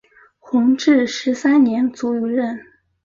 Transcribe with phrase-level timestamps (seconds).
[0.39, 2.59] 弘治十三年卒于任。